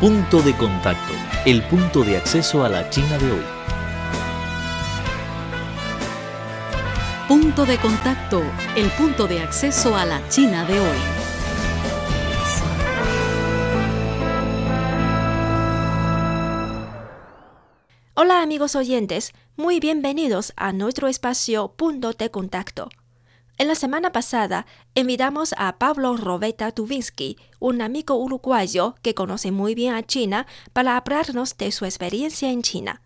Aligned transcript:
Punto 0.00 0.40
de 0.42 0.56
contacto, 0.56 1.12
el 1.44 1.60
punto 1.64 2.04
de 2.04 2.18
acceso 2.18 2.62
a 2.62 2.68
la 2.68 2.88
China 2.88 3.18
de 3.18 3.32
hoy. 3.32 3.44
Punto 7.26 7.66
de 7.66 7.78
contacto, 7.78 8.40
el 8.76 8.88
punto 8.90 9.26
de 9.26 9.40
acceso 9.40 9.96
a 9.96 10.04
la 10.04 10.22
China 10.28 10.64
de 10.66 10.78
hoy. 10.78 10.98
Hola 18.14 18.40
amigos 18.40 18.76
oyentes, 18.76 19.32
muy 19.56 19.80
bienvenidos 19.80 20.52
a 20.54 20.72
nuestro 20.72 21.08
espacio 21.08 21.72
Punto 21.76 22.12
de 22.12 22.30
Contacto. 22.30 22.88
En 23.60 23.66
la 23.66 23.74
semana 23.74 24.12
pasada 24.12 24.66
invitamos 24.94 25.52
a 25.58 25.78
Pablo 25.78 26.16
Robeta 26.16 26.70
Tuvinsky, 26.70 27.36
un 27.58 27.82
amigo 27.82 28.14
uruguayo 28.14 28.94
que 29.02 29.16
conoce 29.16 29.50
muy 29.50 29.74
bien 29.74 29.94
a 29.94 30.04
China, 30.04 30.46
para 30.72 30.96
hablarnos 30.96 31.56
de 31.56 31.72
su 31.72 31.84
experiencia 31.84 32.50
en 32.52 32.62
China. 32.62 33.02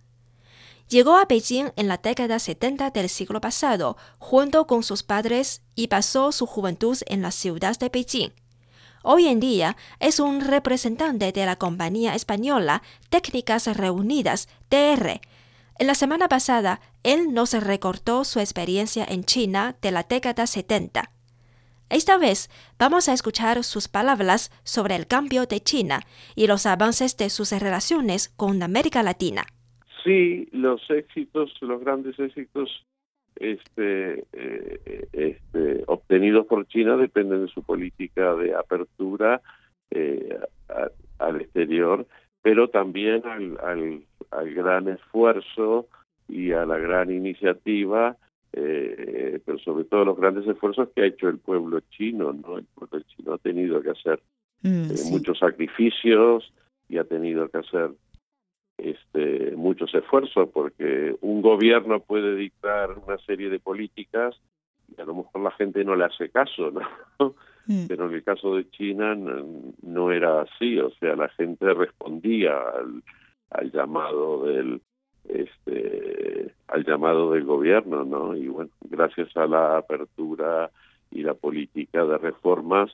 Llegó 0.90 1.16
a 1.16 1.24
Beijing 1.24 1.70
en 1.76 1.88
la 1.88 1.96
década 1.96 2.38
70 2.38 2.90
del 2.90 3.08
siglo 3.08 3.40
pasado, 3.40 3.96
junto 4.18 4.66
con 4.66 4.82
sus 4.82 5.02
padres, 5.02 5.62
y 5.74 5.88
pasó 5.88 6.32
su 6.32 6.44
juventud 6.44 6.98
en 7.06 7.22
la 7.22 7.30
ciudad 7.30 7.78
de 7.78 7.88
Beijing. 7.88 8.34
Hoy 9.02 9.28
en 9.28 9.40
día 9.40 9.78
es 10.00 10.20
un 10.20 10.42
representante 10.42 11.32
de 11.32 11.46
la 11.46 11.56
compañía 11.56 12.14
española 12.14 12.82
Técnicas 13.08 13.74
Reunidas, 13.74 14.48
TR, 14.68 15.18
en 15.78 15.86
la 15.86 15.94
semana 15.94 16.28
pasada, 16.28 16.80
él 17.02 17.32
nos 17.32 17.52
recortó 17.54 18.24
su 18.24 18.40
experiencia 18.40 19.04
en 19.08 19.24
China 19.24 19.76
de 19.82 19.90
la 19.90 20.02
década 20.02 20.46
70. 20.46 21.10
Esta 21.90 22.16
vez 22.16 22.48
vamos 22.78 23.08
a 23.08 23.12
escuchar 23.12 23.62
sus 23.64 23.88
palabras 23.88 24.50
sobre 24.64 24.96
el 24.96 25.06
cambio 25.06 25.46
de 25.46 25.60
China 25.60 26.00
y 26.34 26.46
los 26.46 26.64
avances 26.64 27.16
de 27.16 27.28
sus 27.28 27.52
relaciones 27.52 28.30
con 28.30 28.62
América 28.62 29.02
Latina. 29.02 29.44
Sí, 30.02 30.48
los 30.52 30.80
éxitos, 30.90 31.52
los 31.60 31.80
grandes 31.80 32.18
éxitos 32.18 32.84
este, 33.36 34.24
eh, 34.32 35.08
este, 35.12 35.84
obtenidos 35.86 36.46
por 36.46 36.66
China 36.68 36.96
dependen 36.96 37.46
de 37.46 37.52
su 37.52 37.62
política 37.62 38.34
de 38.36 38.54
apertura 38.54 39.42
eh, 39.90 40.38
al 41.18 41.40
exterior, 41.40 42.06
pero 42.42 42.68
también 42.68 43.22
al 43.26 44.02
al 44.32 44.52
gran 44.54 44.88
esfuerzo 44.88 45.86
y 46.28 46.52
a 46.52 46.64
la 46.64 46.78
gran 46.78 47.10
iniciativa, 47.10 48.16
eh, 48.52 49.40
pero 49.44 49.58
sobre 49.58 49.84
todo 49.84 50.04
los 50.06 50.18
grandes 50.18 50.46
esfuerzos 50.46 50.88
que 50.94 51.02
ha 51.02 51.06
hecho 51.06 51.28
el 51.28 51.38
pueblo 51.38 51.80
chino, 51.90 52.32
¿no? 52.32 52.58
El 52.58 52.64
pueblo 52.74 53.00
chino 53.08 53.34
ha 53.34 53.38
tenido 53.38 53.80
que 53.82 53.90
hacer 53.90 54.20
mm, 54.62 54.90
eh, 54.90 55.10
muchos 55.10 55.38
sacrificios 55.38 56.52
y 56.88 56.98
ha 56.98 57.04
tenido 57.04 57.48
que 57.48 57.58
hacer 57.58 57.90
este 58.78 59.54
muchos 59.54 59.94
esfuerzos 59.94 60.48
porque 60.48 61.14
un 61.20 61.42
gobierno 61.42 62.00
puede 62.00 62.34
dictar 62.34 62.98
una 62.98 63.18
serie 63.18 63.50
de 63.50 63.60
políticas 63.60 64.40
y 64.96 65.00
a 65.00 65.04
lo 65.04 65.14
mejor 65.14 65.42
la 65.42 65.50
gente 65.52 65.84
no 65.84 65.94
le 65.94 66.06
hace 66.06 66.30
caso, 66.30 66.70
¿no? 66.70 67.34
Mm. 67.66 67.86
Pero 67.86 68.08
en 68.08 68.14
el 68.14 68.24
caso 68.24 68.56
de 68.56 68.68
China 68.70 69.14
no 69.14 70.10
era 70.10 70.42
así, 70.42 70.78
o 70.78 70.90
sea, 70.98 71.14
la 71.14 71.28
gente 71.30 71.72
respondía 71.74 72.52
al, 72.52 73.02
al 73.50 73.70
llamado 73.70 74.44
del 74.44 74.80
este 75.28 76.52
al 76.68 76.84
llamado 76.84 77.32
del 77.32 77.44
gobierno 77.44 78.04
no 78.04 78.34
y 78.34 78.48
bueno 78.48 78.70
gracias 78.80 79.36
a 79.36 79.46
la 79.46 79.78
apertura 79.78 80.70
y 81.10 81.22
la 81.22 81.34
política 81.34 82.04
de 82.04 82.18
reformas 82.18 82.90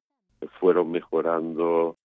fueron 0.60 0.90
mejorando 0.90 1.96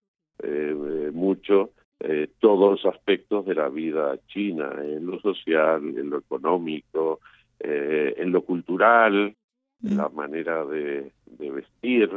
eh, 0.41 1.11
mucho 1.14 1.72
eh, 2.00 2.30
todos 2.39 2.84
los 2.84 2.94
aspectos 2.94 3.45
de 3.45 3.56
la 3.56 3.69
vida 3.69 4.17
china 4.28 4.72
en 4.81 5.06
lo 5.06 5.19
social 5.19 5.81
en 5.84 6.09
lo 6.09 6.19
económico 6.19 7.19
eh, 7.59 8.13
en 8.18 8.31
lo 8.31 8.44
cultural 8.44 9.35
en 9.84 9.97
la 9.97 10.07
manera 10.07 10.63
de, 10.63 11.12
de 11.25 11.51
vestir 11.51 12.09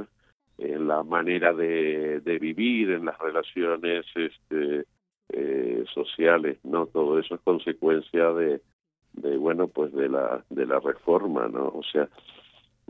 en 0.59 0.89
la 0.89 1.03
manera 1.03 1.53
de, 1.53 2.21
vivir 2.41 2.91
en 2.91 3.05
las 3.05 3.19
relaciones 3.19 4.06
este 4.15 4.84
eh, 5.31 5.84
sociales, 5.93 6.59
¿no? 6.65 6.87
Todo 6.87 7.19
eso 7.19 7.34
es 7.34 7.41
consecuencia 7.41 8.33
de, 8.33 8.61
de, 9.15 9.37
bueno, 9.37 9.69
pues 9.69 9.93
de 9.93 10.09
la, 10.09 10.45
de 10.50 10.66
la 10.66 10.78
reforma, 10.81 11.49
¿no? 11.49 11.66
O 11.69 11.83
sea, 11.83 12.09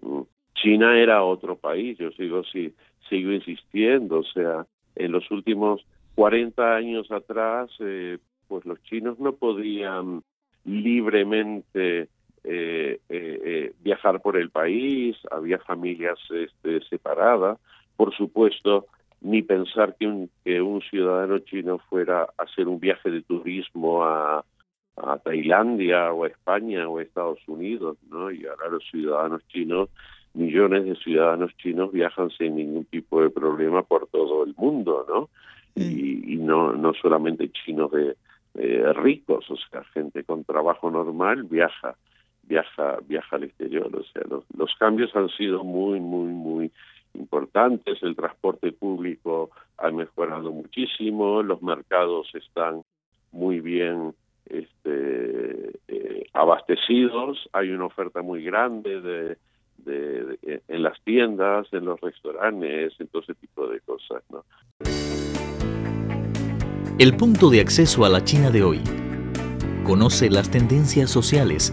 mm, 0.02 0.22
China 0.54 0.98
era 0.98 1.24
otro 1.24 1.56
país, 1.56 1.98
yo 1.98 2.10
sigo, 2.12 2.44
sí, 2.44 2.74
sigo 3.08 3.32
insistiendo, 3.32 4.18
o 4.18 4.24
sea, 4.24 4.66
en 4.94 5.12
los 5.12 5.30
últimos 5.30 5.84
40 6.14 6.74
años 6.74 7.10
atrás, 7.10 7.70
eh, 7.80 8.18
pues 8.48 8.64
los 8.64 8.82
chinos 8.84 9.18
no 9.18 9.34
podían 9.34 10.22
libremente 10.64 12.08
eh, 12.48 13.00
eh, 13.08 13.72
viajar 13.80 14.20
por 14.20 14.36
el 14.36 14.50
país, 14.50 15.16
había 15.30 15.58
familias 15.58 16.18
este, 16.30 16.80
separadas, 16.88 17.58
por 17.96 18.14
supuesto, 18.14 18.86
ni 19.20 19.42
pensar 19.42 19.96
que 19.98 20.06
un, 20.06 20.30
que 20.44 20.60
un 20.60 20.80
ciudadano 20.82 21.38
chino 21.40 21.78
fuera 21.90 22.22
a 22.22 22.42
hacer 22.42 22.68
un 22.68 22.78
viaje 22.78 23.10
de 23.10 23.22
turismo 23.22 24.04
a, 24.04 24.44
a 24.96 25.18
Tailandia 25.18 26.12
o 26.12 26.24
a 26.24 26.28
España 26.28 26.88
o 26.88 26.98
a 26.98 27.02
Estados 27.02 27.40
Unidos, 27.46 27.98
¿no? 28.08 28.30
Y 28.30 28.46
ahora 28.46 28.68
los 28.68 28.84
ciudadanos 28.90 29.42
chinos, 29.48 29.88
millones 30.34 30.84
de 30.84 30.94
ciudadanos 30.96 31.56
chinos 31.56 31.92
viajan 31.92 32.30
sin 32.30 32.56
ningún 32.56 32.84
tipo 32.84 33.22
de 33.22 33.30
problema 33.30 33.82
por 33.82 34.06
todo 34.08 34.44
el 34.44 34.54
mundo, 34.56 35.04
¿no? 35.08 35.28
Y, 35.74 36.34
y 36.34 36.36
no, 36.36 36.72
no 36.72 36.94
solamente 36.94 37.50
chinos 37.50 37.90
de, 37.90 38.16
ricos, 38.94 39.50
o 39.50 39.56
sea, 39.56 39.84
gente 39.92 40.24
con 40.24 40.44
trabajo 40.44 40.90
normal 40.90 41.42
viaja, 41.44 41.96
viaja, 42.46 42.98
viaja 43.06 43.36
al 43.36 43.44
exterior, 43.44 43.94
o 43.94 44.04
sea, 44.04 44.22
los, 44.28 44.44
los 44.56 44.74
cambios 44.78 45.14
han 45.14 45.28
sido 45.30 45.64
muy, 45.64 46.00
muy, 46.00 46.28
muy 46.28 46.72
importantes, 47.14 48.02
el 48.02 48.14
transporte 48.14 48.72
público 48.72 49.50
ha 49.78 49.90
mejorado 49.90 50.52
muchísimo, 50.52 51.42
los 51.42 51.62
mercados 51.62 52.28
están 52.34 52.82
muy 53.32 53.60
bien 53.60 54.14
este, 54.46 55.72
eh, 55.88 56.26
abastecidos, 56.32 57.48
hay 57.52 57.70
una 57.70 57.86
oferta 57.86 58.22
muy 58.22 58.42
grande 58.44 59.00
de, 59.00 59.36
en 60.68 60.82
las 60.82 61.00
tiendas, 61.04 61.66
en 61.72 61.84
los 61.84 62.00
restaurantes, 62.00 62.94
en 62.98 63.08
todo 63.08 63.22
ese 63.22 63.34
tipo 63.34 63.68
de 63.68 63.80
cosas. 63.80 64.22
¿no? 64.30 64.44
El 66.98 67.16
punto 67.16 67.50
de 67.50 67.60
acceso 67.60 68.04
a 68.04 68.08
la 68.08 68.24
China 68.24 68.50
de 68.50 68.62
hoy. 68.62 68.80
Conoce 69.84 70.28
las 70.30 70.50
tendencias 70.50 71.10
sociales 71.10 71.72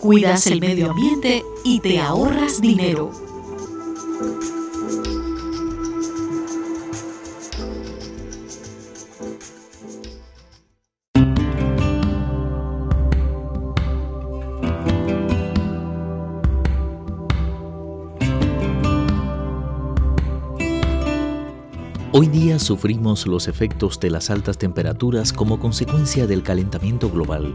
Cuidas 0.00 0.46
el 0.46 0.60
medio 0.60 0.92
ambiente 0.92 1.44
y 1.62 1.78
te 1.80 2.00
ahorras 2.00 2.62
dinero. 2.62 3.10
Hoy 22.12 22.26
día 22.28 22.58
sufrimos 22.58 23.26
los 23.26 23.48
efectos 23.48 24.00
de 24.00 24.10
las 24.10 24.30
altas 24.30 24.58
temperaturas 24.58 25.32
como 25.32 25.60
consecuencia 25.60 26.26
del 26.26 26.42
calentamiento 26.42 27.10
global, 27.10 27.54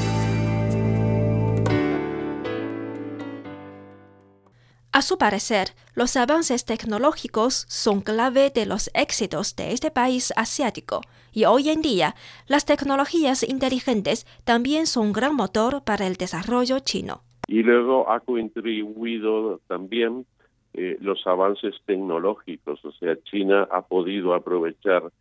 A 5.01 5.03
su 5.03 5.17
parecer, 5.17 5.69
los 5.95 6.15
avances 6.15 6.63
tecnológicos 6.63 7.65
son 7.67 8.01
clave 8.01 8.51
de 8.53 8.67
los 8.67 8.91
éxitos 8.93 9.55
de 9.55 9.71
este 9.71 9.89
país 9.89 10.31
asiático 10.37 11.01
y 11.33 11.45
hoy 11.45 11.69
en 11.69 11.81
día 11.81 12.13
las 12.47 12.67
tecnologías 12.67 13.41
inteligentes 13.41 14.27
también 14.45 14.85
son 14.85 15.07
un 15.07 15.13
gran 15.13 15.35
motor 15.35 15.83
para 15.83 16.05
el 16.05 16.17
desarrollo 16.17 16.77
chino. 16.81 17.23
Y 17.47 17.63
luego 17.63 18.11
ha 18.11 18.19
contribuido 18.19 19.59
también 19.67 20.27
eh, 20.75 20.97
los 21.01 21.25
avances 21.25 21.73
tecnológicos, 21.87 22.85
o 22.85 22.91
sea, 22.91 23.15
China 23.23 23.67
ha 23.71 23.81
podido 23.81 24.35
aprovechar, 24.35 25.11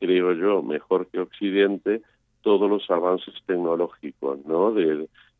creo 0.00 0.32
yo, 0.32 0.64
mejor 0.64 1.06
que 1.06 1.20
Occidente, 1.20 2.02
todos 2.42 2.68
los 2.68 2.90
avances 2.90 3.34
tecnológicos, 3.46 4.44
¿no? 4.46 4.74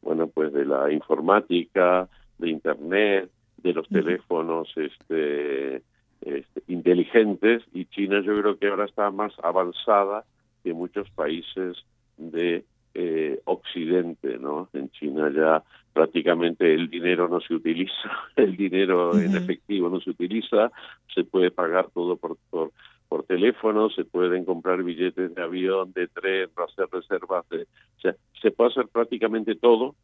Bueno, 0.03 0.29
pues 0.29 0.53
de 0.53 0.65
la 0.65 0.93
informática, 0.93 2.09
de 2.39 2.51
Internet, 2.51 3.31
de 3.62 3.72
los 3.72 3.88
teléfonos 3.88 4.69
este, 4.76 5.82
este, 6.20 6.62
inteligentes 6.69 7.62
y 7.72 7.87
China 7.87 8.20
yo 8.22 8.38
creo 8.40 8.58
que 8.58 8.69
ahora 8.69 8.84
está 8.84 9.10
más 9.10 9.32
avanzada 9.43 10.25
que 10.62 10.72
muchos 10.72 11.08
países 11.10 11.76
de 12.16 12.64
eh, 12.94 13.40
Occidente, 13.44 14.38
¿no? 14.38 14.69
En 14.72 14.90
China 14.90 15.31
ya 15.34 15.62
prácticamente 15.93 16.75
el 16.75 16.88
dinero 16.88 17.28
no 17.28 17.40
se 17.40 17.55
utiliza, 17.55 18.10
el 18.37 18.56
dinero 18.56 19.16
en 19.19 19.37
efectivo 19.37 19.88
no 19.88 20.00
se 20.00 20.10
utiliza, 20.10 20.70
se 21.14 21.25
puede 21.25 21.50
pagar 21.50 21.90
todo 21.93 22.16
por, 22.16 22.37
por, 22.50 22.72
por 23.08 23.25
teléfono, 23.25 23.90
se 23.90 24.05
pueden 24.05 24.44
comprar 24.44 24.82
billetes 24.82 25.34
de 25.34 25.43
avión, 25.43 25.93
de 25.93 26.08
tren, 26.08 26.50
hacer 26.56 26.86
reservas, 26.91 27.48
de, 27.48 27.62
o 27.62 28.00
sea, 28.00 28.17
se 28.41 28.50
puede 28.50 28.70
hacer 28.70 28.88
prácticamente 28.88 29.55
todo 29.55 29.94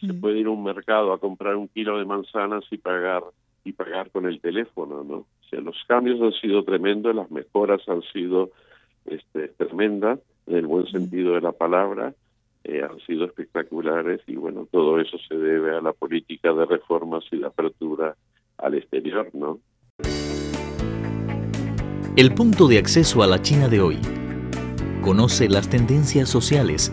se 0.00 0.14
puede 0.14 0.40
ir 0.40 0.46
a 0.46 0.50
un 0.50 0.64
mercado 0.64 1.12
a 1.12 1.18
comprar 1.18 1.56
un 1.56 1.68
kilo 1.68 1.98
de 1.98 2.04
manzanas 2.04 2.64
y 2.70 2.78
pagar 2.78 3.22
y 3.64 3.72
pagar 3.72 4.10
con 4.10 4.26
el 4.26 4.40
teléfono, 4.40 5.04
¿no? 5.04 5.16
O 5.16 5.48
sea, 5.50 5.60
los 5.60 5.76
cambios 5.86 6.20
han 6.22 6.32
sido 6.40 6.64
tremendos, 6.64 7.14
las 7.14 7.30
mejoras 7.30 7.86
han 7.88 8.02
sido 8.12 8.50
este, 9.04 9.48
tremendas, 9.48 10.18
en 10.46 10.56
el 10.56 10.66
buen 10.66 10.86
sentido 10.86 11.34
de 11.34 11.42
la 11.42 11.52
palabra, 11.52 12.14
eh, 12.64 12.82
han 12.82 12.98
sido 13.00 13.26
espectaculares 13.26 14.20
y 14.26 14.36
bueno, 14.36 14.66
todo 14.70 14.98
eso 15.00 15.18
se 15.28 15.36
debe 15.36 15.76
a 15.76 15.80
la 15.80 15.92
política 15.92 16.52
de 16.52 16.64
reformas 16.64 17.24
y 17.30 17.38
de 17.38 17.46
apertura 17.46 18.16
al 18.58 18.74
exterior, 18.74 19.28
¿no? 19.34 19.60
El 22.16 22.34
punto 22.34 22.66
de 22.66 22.78
acceso 22.78 23.22
a 23.22 23.26
la 23.26 23.40
China 23.40 23.68
de 23.68 23.80
hoy. 23.80 23.98
Conoce 25.02 25.48
las 25.48 25.70
tendencias 25.70 26.28
sociales 26.28 26.92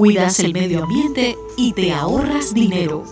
Cuidas 0.00 0.40
el 0.40 0.54
medio 0.54 0.82
ambiente 0.84 1.36
y 1.58 1.74
te 1.74 1.92
ahorras 1.92 2.54
dinero. 2.54 3.04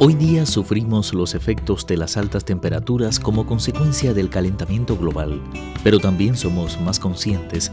Hoy 0.00 0.12
día 0.12 0.44
sufrimos 0.44 1.14
los 1.14 1.34
efectos 1.34 1.86
de 1.86 1.96
las 1.96 2.16
altas 2.18 2.44
temperaturas 2.44 3.18
como 3.18 3.46
consecuencia 3.46 4.12
del 4.12 4.28
calentamiento 4.28 4.98
global, 4.98 5.40
pero 5.82 5.98
también 5.98 6.36
somos 6.36 6.78
más 6.80 6.98
conscientes 6.98 7.72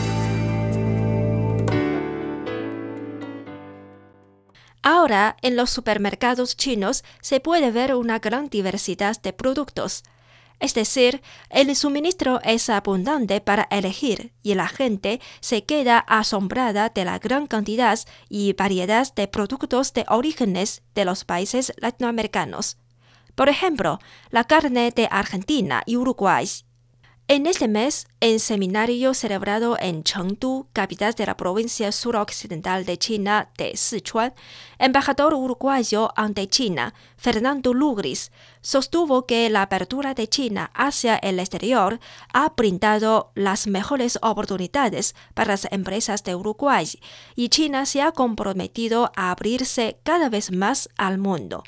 Ahora, 5.01 5.35
en 5.41 5.55
los 5.55 5.71
supermercados 5.71 6.55
chinos 6.55 7.03
se 7.21 7.39
puede 7.39 7.71
ver 7.71 7.95
una 7.95 8.19
gran 8.19 8.49
diversidad 8.49 9.19
de 9.19 9.33
productos. 9.33 10.03
Es 10.59 10.75
decir, 10.75 11.23
el 11.49 11.75
suministro 11.75 12.39
es 12.43 12.69
abundante 12.69 13.41
para 13.41 13.67
elegir 13.71 14.31
y 14.43 14.53
la 14.53 14.67
gente 14.67 15.19
se 15.39 15.63
queda 15.63 15.97
asombrada 15.97 16.89
de 16.89 17.03
la 17.03 17.17
gran 17.17 17.47
cantidad 17.47 17.97
y 18.29 18.53
variedad 18.53 19.11
de 19.15 19.27
productos 19.27 19.91
de 19.93 20.05
orígenes 20.07 20.83
de 20.93 21.05
los 21.05 21.25
países 21.25 21.73
latinoamericanos. 21.77 22.77
Por 23.33 23.49
ejemplo, 23.49 23.97
la 24.29 24.43
carne 24.43 24.91
de 24.91 25.07
Argentina 25.09 25.81
y 25.87 25.97
Uruguay 25.97 26.47
en 27.31 27.47
este 27.47 27.69
mes, 27.69 28.07
en 28.19 28.41
seminario 28.41 29.13
celebrado 29.13 29.77
en 29.79 30.03
Chengdu, 30.03 30.67
capital 30.73 31.13
de 31.13 31.25
la 31.25 31.37
provincia 31.37 31.93
suroccidental 31.93 32.83
de 32.83 32.97
China 32.97 33.47
de 33.57 33.77
Sichuan, 33.77 34.33
embajador 34.79 35.33
uruguayo 35.33 36.11
ante 36.17 36.49
China, 36.49 36.93
Fernando 37.15 37.73
Lugris, 37.73 38.33
sostuvo 38.59 39.25
que 39.27 39.49
la 39.49 39.61
apertura 39.61 40.13
de 40.13 40.27
China 40.27 40.71
hacia 40.73 41.15
el 41.15 41.39
exterior 41.39 42.01
ha 42.33 42.49
brindado 42.49 43.31
las 43.33 43.65
mejores 43.65 44.19
oportunidades 44.21 45.15
para 45.33 45.53
las 45.53 45.71
empresas 45.71 46.25
de 46.25 46.35
Uruguay 46.35 46.85
y 47.37 47.47
China 47.47 47.85
se 47.85 48.01
ha 48.01 48.11
comprometido 48.11 49.09
a 49.15 49.31
abrirse 49.31 50.01
cada 50.03 50.27
vez 50.27 50.51
más 50.51 50.89
al 50.97 51.17
mundo. 51.17 51.63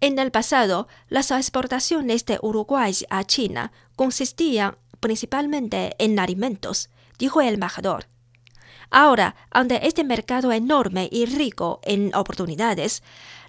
En 0.00 0.18
el 0.18 0.30
pasado, 0.30 0.88
las 1.08 1.30
exportaciones 1.30 2.26
de 2.26 2.38
Uruguay 2.42 2.94
a 3.08 3.24
China 3.24 3.72
consistían 3.96 4.76
principalmente 5.00 5.94
en 5.98 6.18
alimentos, 6.18 6.90
dijo 7.18 7.40
el 7.40 7.54
embajador. 7.54 8.06
Ahora, 8.90 9.34
ante 9.50 9.86
este 9.86 10.04
mercado 10.04 10.52
enorme 10.52 11.08
y 11.10 11.26
rico 11.26 11.80
en 11.82 12.14
oportunidades, 12.14 13.02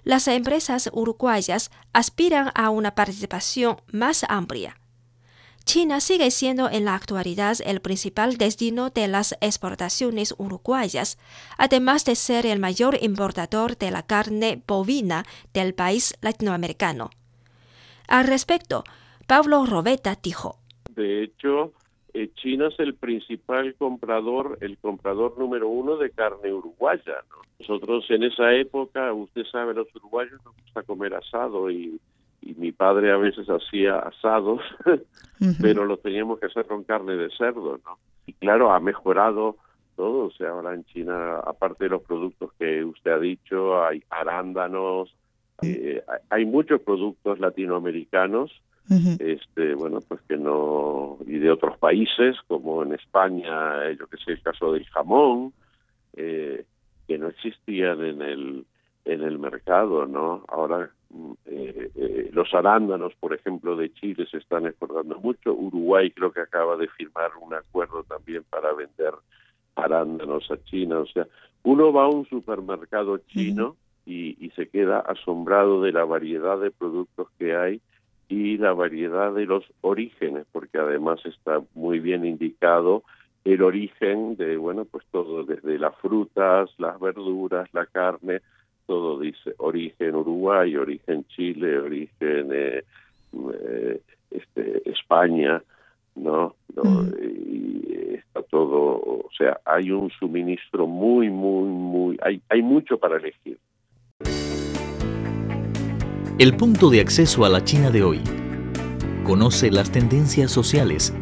las 0.04 0.26
empresas 0.26 0.90
uruguayas 0.92 1.70
aspiran 1.92 2.50
a 2.54 2.70
una 2.70 2.94
participación 2.94 3.80
más 3.92 4.24
amplia. 4.28 4.80
China 5.68 6.00
sigue 6.00 6.30
siendo 6.30 6.70
en 6.70 6.86
la 6.86 6.94
actualidad 6.94 7.56
el 7.62 7.82
principal 7.82 8.38
destino 8.38 8.88
de 8.88 9.06
las 9.06 9.36
exportaciones 9.42 10.34
uruguayas, 10.38 11.18
además 11.58 12.06
de 12.06 12.14
ser 12.14 12.46
el 12.46 12.58
mayor 12.58 12.96
importador 13.02 13.76
de 13.76 13.90
la 13.90 14.02
carne 14.02 14.62
bovina 14.66 15.24
del 15.52 15.74
país 15.74 16.14
latinoamericano. 16.22 17.10
Al 18.08 18.26
respecto, 18.26 18.82
Pablo 19.26 19.66
Robeta 19.66 20.16
dijo. 20.22 20.56
De 20.88 21.22
hecho, 21.22 21.74
eh, 22.14 22.30
China 22.36 22.68
es 22.68 22.80
el 22.80 22.94
principal 22.94 23.74
comprador, 23.74 24.56
el 24.62 24.78
comprador 24.78 25.36
número 25.36 25.68
uno 25.68 25.98
de 25.98 26.08
carne 26.08 26.50
uruguaya. 26.50 27.24
Nosotros 27.58 28.06
en 28.08 28.22
esa 28.22 28.54
época, 28.54 29.12
usted 29.12 29.44
sabe, 29.52 29.74
los 29.74 29.94
uruguayos 29.94 30.42
nos 30.46 30.56
gusta 30.62 30.82
comer 30.84 31.12
asado 31.12 31.70
y 31.70 32.00
y 32.40 32.54
mi 32.54 32.72
padre 32.72 33.12
a 33.12 33.16
veces 33.16 33.46
hacía 33.48 33.98
asados, 33.98 34.60
pero 35.60 35.84
lo 35.84 35.96
teníamos 35.98 36.38
que 36.38 36.46
hacer 36.46 36.66
con 36.66 36.84
carne 36.84 37.16
de 37.16 37.30
cerdo, 37.36 37.78
¿no? 37.84 37.98
Y 38.26 38.32
claro, 38.34 38.72
ha 38.72 38.80
mejorado 38.80 39.56
todo, 39.96 40.26
o 40.26 40.30
sea, 40.30 40.50
ahora 40.50 40.74
en 40.74 40.84
China, 40.84 41.38
aparte 41.40 41.84
de 41.84 41.90
los 41.90 42.02
productos 42.02 42.52
que 42.58 42.84
usted 42.84 43.10
ha 43.10 43.18
dicho, 43.18 43.82
hay 43.82 44.02
arándanos, 44.10 45.14
eh, 45.62 46.02
hay 46.30 46.44
muchos 46.44 46.80
productos 46.82 47.40
latinoamericanos 47.40 48.52
este, 48.90 49.74
bueno, 49.74 50.00
pues 50.00 50.20
que 50.22 50.38
no, 50.38 51.18
y 51.26 51.38
de 51.38 51.50
otros 51.50 51.76
países, 51.76 52.36
como 52.46 52.82
en 52.82 52.94
España, 52.94 53.92
yo 53.92 54.06
que 54.06 54.16
sé, 54.16 54.32
el 54.32 54.42
caso 54.42 54.72
del 54.72 54.86
jamón, 54.86 55.52
eh, 56.16 56.64
que 57.06 57.18
no 57.18 57.28
existían 57.28 58.02
en 58.02 58.22
el, 58.22 58.66
en 59.04 59.22
el 59.22 59.38
mercado, 59.38 60.06
¿no? 60.06 60.42
Ahora 60.48 60.90
eh, 61.46 61.90
eh, 61.94 62.30
los 62.32 62.52
arándanos, 62.52 63.14
por 63.16 63.34
ejemplo, 63.34 63.76
de 63.76 63.92
Chile 63.94 64.26
se 64.30 64.38
están 64.38 64.66
exportando 64.66 65.18
mucho. 65.18 65.54
Uruguay 65.54 66.10
creo 66.10 66.32
que 66.32 66.40
acaba 66.40 66.76
de 66.76 66.88
firmar 66.88 67.30
un 67.40 67.54
acuerdo 67.54 68.04
también 68.04 68.44
para 68.50 68.72
vender 68.72 69.14
arándanos 69.74 70.50
a 70.50 70.62
China. 70.64 70.98
O 71.00 71.06
sea, 71.06 71.26
uno 71.62 71.92
va 71.92 72.04
a 72.04 72.08
un 72.08 72.26
supermercado 72.26 73.18
chino 73.18 73.76
y, 74.04 74.36
y 74.44 74.50
se 74.50 74.68
queda 74.68 75.00
asombrado 75.00 75.82
de 75.82 75.92
la 75.92 76.04
variedad 76.04 76.58
de 76.58 76.70
productos 76.70 77.28
que 77.38 77.56
hay 77.56 77.80
y 78.28 78.58
la 78.58 78.74
variedad 78.74 79.32
de 79.32 79.46
los 79.46 79.64
orígenes, 79.80 80.46
porque 80.52 80.78
además 80.78 81.20
está 81.24 81.62
muy 81.74 81.98
bien 81.98 82.26
indicado 82.26 83.02
el 83.44 83.62
origen 83.62 84.36
de, 84.36 84.58
bueno, 84.58 84.84
pues 84.84 85.04
todo, 85.10 85.44
desde 85.44 85.78
las 85.78 85.96
frutas, 85.96 86.70
las 86.76 87.00
verduras, 87.00 87.72
la 87.72 87.86
carne, 87.86 88.40
todo 88.88 89.20
dice 89.20 89.54
origen 89.58 90.14
Uruguay, 90.14 90.74
origen 90.74 91.24
Chile, 91.28 91.78
origen 91.78 92.48
eh, 92.50 92.84
eh, 93.52 94.00
este, 94.30 94.90
España, 94.90 95.62
¿no? 96.16 96.56
Y 97.22 98.14
está 98.14 98.42
todo, 98.44 98.94
o 98.96 99.28
sea, 99.36 99.60
hay 99.66 99.90
un 99.90 100.10
suministro 100.18 100.86
muy, 100.86 101.28
muy, 101.28 101.68
muy, 101.68 102.18
hay, 102.22 102.40
hay 102.48 102.62
mucho 102.62 102.98
para 102.98 103.18
elegir. 103.18 103.58
El 106.38 106.56
punto 106.56 106.88
de 106.88 107.00
acceso 107.02 107.44
a 107.44 107.50
la 107.50 107.62
China 107.62 107.90
de 107.90 108.02
hoy. 108.02 108.20
Conoce 109.24 109.70
las 109.70 109.92
tendencias 109.92 110.50
sociales, 110.50 111.12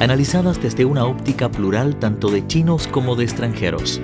analizadas 0.00 0.60
desde 0.60 0.84
una 0.84 1.04
óptica 1.04 1.48
plural 1.48 2.00
tanto 2.00 2.28
de 2.32 2.44
chinos 2.48 2.88
como 2.88 3.14
de 3.14 3.22
extranjeros. 3.22 4.02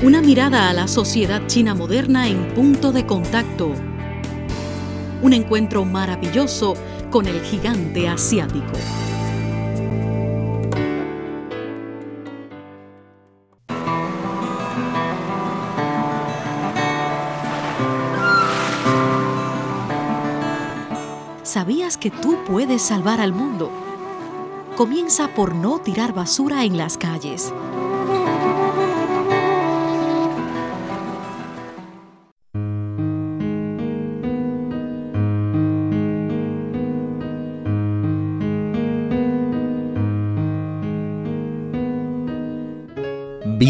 Una 0.00 0.22
mirada 0.22 0.68
a 0.68 0.72
la 0.72 0.86
sociedad 0.86 1.48
china 1.48 1.74
moderna 1.74 2.28
en 2.28 2.54
punto 2.54 2.92
de 2.92 3.04
contacto. 3.04 3.72
Un 5.22 5.32
encuentro 5.32 5.84
maravilloso 5.84 6.74
con 7.10 7.26
el 7.26 7.40
gigante 7.40 8.08
asiático. 8.08 8.74
¿Sabías 21.42 21.96
que 21.98 22.12
tú 22.12 22.38
puedes 22.46 22.82
salvar 22.82 23.20
al 23.20 23.32
mundo? 23.32 23.68
Comienza 24.76 25.34
por 25.34 25.56
no 25.56 25.80
tirar 25.80 26.14
basura 26.14 26.64
en 26.64 26.76
las 26.76 26.96
calles. 26.96 27.52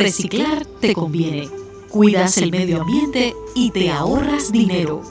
Reciclar 0.00 0.64
te 0.64 0.94
conviene. 0.94 1.50
Cuidas 1.90 2.38
el 2.38 2.50
medio 2.50 2.80
ambiente 2.80 3.34
y 3.54 3.70
te 3.70 3.90
ahorras 3.90 4.50
dinero. 4.50 5.02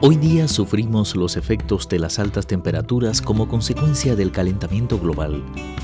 Hoy 0.00 0.16
día 0.16 0.46
sufrimos 0.46 1.16
los 1.16 1.36
efectos 1.36 1.88
de 1.88 1.98
las 1.98 2.20
altas 2.20 2.46
temperaturas 2.46 3.20
como 3.20 3.48
consecuencia 3.48 4.14
del 4.14 4.30
calentamiento 4.30 4.98
global, 4.98 5.42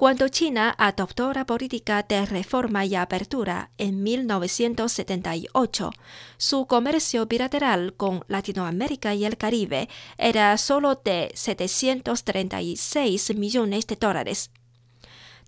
Cuando 0.00 0.28
China 0.28 0.74
adoptó 0.78 1.34
la 1.34 1.44
política 1.44 2.02
de 2.02 2.24
reforma 2.24 2.86
y 2.86 2.94
apertura 2.94 3.70
en 3.76 4.02
1978, 4.02 5.90
su 6.38 6.66
comercio 6.66 7.26
bilateral 7.26 7.92
con 7.98 8.24
Latinoamérica 8.26 9.14
y 9.14 9.26
el 9.26 9.36
Caribe 9.36 9.90
era 10.16 10.56
solo 10.56 10.94
de 10.94 11.30
736 11.34 13.36
millones 13.36 13.86
de 13.86 13.96
dólares. 13.96 14.50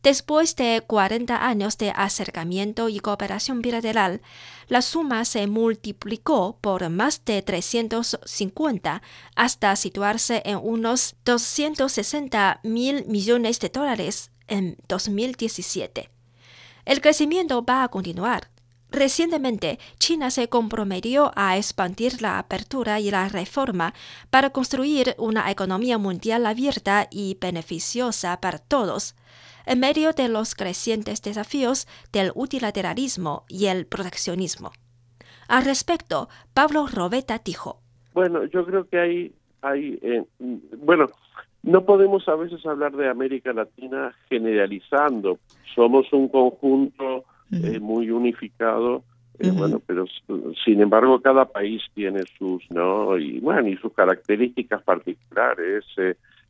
Después 0.03 0.55
de 0.57 0.85
40 0.87 1.47
años 1.47 1.79
de 1.79 1.91
acercamiento 1.91 2.91
y 2.91 3.01
cooperación 3.01 3.63
bilateral, 3.63 4.21
la 4.69 4.83
suma 4.83 5.25
se 5.25 5.47
multiplicó 5.47 6.59
por 6.61 6.91
más 6.91 7.25
de 7.25 7.41
350 7.41 9.01
hasta 9.35 9.77
situarse 9.77 10.43
en 10.45 10.61
unos 10.63 11.17
260 11.25 12.61
mil 12.65 13.07
millones 13.07 13.59
de 13.59 13.71
dólares 13.71 14.32
en 14.53 14.77
2017. 14.87 16.11
El 16.85 17.01
crecimiento 17.01 17.65
va 17.65 17.85
a 17.85 17.89
continuar. 17.89 18.49
Recientemente, 18.91 19.79
China 19.99 20.31
se 20.31 20.49
comprometió 20.51 21.33
a 21.35 21.57
expandir 21.57 22.21
la 22.21 22.39
apertura 22.39 23.01
y 23.01 23.11
la 23.11 23.27
reforma 23.31 23.95
para 24.29 24.51
construir 24.51 25.15
una 25.17 25.51
economía 25.51 25.97
mundial 25.97 26.45
abierta 26.45 27.09
y 27.11 27.39
beneficiosa 27.41 28.39
para 28.43 28.59
todos 28.59 29.15
en 29.65 29.81
medio 29.81 30.13
de 30.13 30.29
los 30.29 30.55
crecientes 30.55 31.23
desafíos 31.23 31.87
del 32.13 32.33
utilateralismo 32.35 33.45
y 33.49 33.67
el 33.67 33.87
proteccionismo. 33.87 34.73
Al 35.49 35.65
respecto, 35.65 36.29
Pablo 36.53 36.87
Robeta 36.87 37.41
dijo. 37.43 37.81
Bueno, 38.13 38.45
yo 38.45 38.67
creo 38.67 38.87
que 38.87 38.99
hay, 38.99 39.35
hay 39.63 39.99
eh, 40.03 40.25
bueno, 40.77 41.07
no 41.63 41.85
podemos 41.85 42.29
a 42.29 42.35
veces 42.35 42.65
hablar 42.67 42.93
de 42.93 43.09
América 43.09 43.53
Latina 43.53 44.15
generalizando. 44.29 45.39
Somos 45.75 46.13
un 46.13 46.29
conjunto 46.29 47.25
eh, 47.53 47.79
muy 47.81 48.11
unificado, 48.11 49.05
eh, 49.39 49.51
bueno, 49.51 49.81
pero 49.87 50.05
sin 50.65 50.81
embargo 50.81 51.21
cada 51.21 51.47
país 51.47 51.83
tiene 51.95 52.23
sus, 52.39 52.63
¿no? 52.71 53.17
Y 53.19 53.41
bueno, 53.41 53.69
y 53.69 53.77
sus 53.77 53.93
características 53.93 54.83
particulares. 54.83 55.85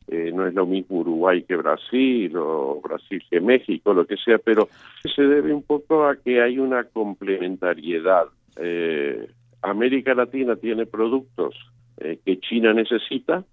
Eh, 0.07 0.31
no 0.33 0.45
es 0.45 0.53
lo 0.53 0.65
mismo 0.65 0.97
Uruguay 0.97 1.43
que 1.43 1.55
Brasil 1.55 2.35
o 2.35 2.81
Brasil 2.81 3.23
que 3.29 3.39
México, 3.39 3.93
lo 3.93 4.05
que 4.05 4.17
sea, 4.17 4.37
pero 4.37 4.67
se 5.15 5.21
debe 5.21 5.53
un 5.53 5.63
poco 5.63 6.05
a 6.05 6.17
que 6.17 6.41
hay 6.41 6.59
una 6.59 6.83
complementariedad. 6.83 8.25
Eh, 8.57 9.29
América 9.61 10.13
Latina 10.13 10.57
tiene 10.57 10.85
productos 10.85 11.55
eh, 11.97 12.19
que 12.25 12.39
China 12.39 12.73
necesita, 12.73 13.45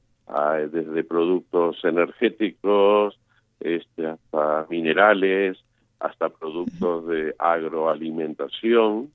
desde 0.73 1.05
productos 1.05 1.85
energéticos 1.85 3.19
este, 3.61 4.07
hasta 4.07 4.67
minerales, 4.71 5.59
hasta 5.99 6.29
productos 6.29 7.07
de 7.09 7.35
agroalimentación, 7.39 9.11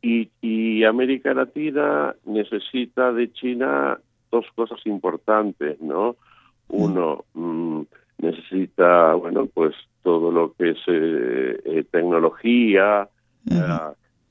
y, 0.00 0.30
y 0.42 0.84
América 0.84 1.32
Latina 1.32 2.14
necesita 2.26 3.12
de 3.12 3.32
China 3.32 3.98
dos 4.30 4.44
cosas 4.54 4.78
importantes, 4.86 5.80
¿no? 5.80 6.16
Uno 6.68 7.24
mm, 7.32 7.82
necesita, 8.18 9.14
bueno, 9.14 9.46
pues 9.46 9.74
todo 10.02 10.30
lo 10.30 10.52
que 10.52 10.70
es 10.70 10.78
eh, 10.88 11.60
eh, 11.64 11.84
tecnología, 11.90 13.08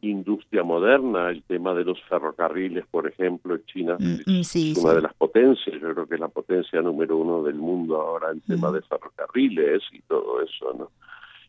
industria 0.09 0.63
moderna, 0.63 1.29
el 1.29 1.43
tema 1.43 1.73
de 1.73 1.85
los 1.85 2.01
ferrocarriles, 2.03 2.85
por 2.87 3.07
ejemplo, 3.07 3.57
China 3.65 3.97
mm, 3.99 4.31
mm, 4.31 4.39
es 4.41 4.77
una 4.77 4.93
de 4.93 5.01
las 5.01 5.13
potencias, 5.13 5.79
yo 5.81 5.93
creo 5.93 6.07
que 6.07 6.15
es 6.15 6.19
la 6.19 6.27
potencia 6.27 6.81
número 6.81 7.17
uno 7.17 7.43
del 7.43 7.55
mundo 7.55 8.01
ahora 8.01 8.31
en 8.31 8.41
tema 8.41 8.71
de 8.71 8.81
ferrocarriles 8.81 9.83
y 9.91 10.01
todo 10.01 10.41
eso, 10.41 10.73
¿no? 10.77 10.91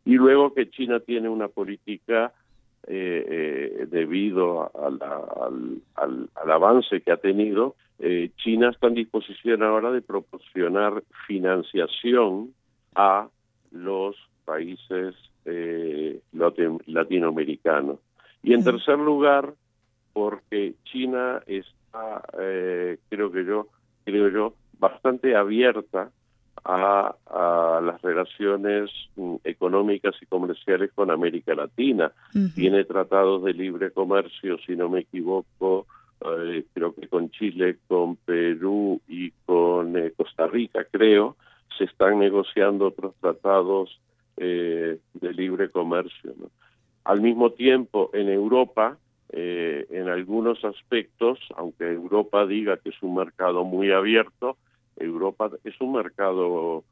Y 0.05 0.15
luego 0.15 0.53
que 0.53 0.69
China 0.71 1.01
tiene 1.01 1.29
una 1.29 1.49
política 1.49 2.33
eh, 2.87 3.25
eh, 3.27 3.87
debido 3.91 4.71
al, 4.79 5.01
al, 5.97 6.29
al, 6.35 6.51
avance 6.51 7.01
que 7.01 7.13
ha 7.13 7.17
tenido, 7.17 7.77
eh, 7.99 8.31
China 8.37 8.69
está 8.69 8.89
en 8.89 8.95
disposición 8.95 9.63
ahora 9.63 9.91
de 9.91 10.03
proporcionar 10.03 11.03
financiación 11.27 12.53
a 12.95 13.29
los 13.71 14.17
países 14.45 15.15
latinoamericanos. 16.87 17.99
Y 18.45 18.53
en 18.53 18.63
tercer 18.63 18.99
lugar, 18.99 19.55
porque 20.13 20.75
China 20.85 21.43
está, 21.47 22.23
eh, 22.39 22.99
creo 23.09 23.33
que 23.33 23.45
yo, 23.45 23.69
creo 24.05 24.29
yo, 24.29 24.55
bastante 24.79 25.35
abierta 25.35 26.11
a, 26.65 27.81
las 27.83 28.01
relaciones 28.03 28.91
mm, 29.17 29.37
económicas 29.45 30.15
y 30.21 30.27
comerciales 30.27 30.93
con 30.95 31.11
América 31.11 31.55
Latina. 31.55 32.13
Tiene 32.55 32.85
tratados 32.85 33.45
de 33.45 33.53
libre 33.53 33.91
comercio, 33.91 34.59
si 34.67 34.77
no 34.77 34.89
me 34.89 35.01
equivoco, 35.01 35.87
eh, 36.21 36.65
creo 36.73 36.95
que 36.95 37.09
con 37.09 37.31
Chile, 37.31 37.79
con 37.87 38.17
Perú 38.17 39.01
y 39.09 39.31
con 39.45 39.97
eh, 39.97 40.13
Costa 40.17 40.47
Rica, 40.47 40.87
creo, 40.91 41.37
se 41.77 41.85
están 41.85 42.19
negociando 42.19 42.87
otros 42.87 43.15
tratados 43.21 44.01
eh, 44.37 44.99
de 45.13 45.33
libre 45.35 45.71
comercio. 45.71 46.35
Al 47.05 47.21
mismo 47.21 47.51
tiempo, 47.51 48.11
en 48.15 48.29
Europa, 48.29 48.99
en 49.37 50.09
algunos 50.09 50.65
aspectos, 50.65 51.41
aunque 51.57 51.91
Europa 51.91 52.47
diga 52.47 52.77
que 52.77 52.91
es 52.91 53.03
un 53.03 53.17
mercado 53.17 53.65
muy 53.65 53.91
abierto, 53.91 54.57
Europa 54.97 55.51
es 55.65 55.79
un 55.81 55.93
mercado 55.93 56.85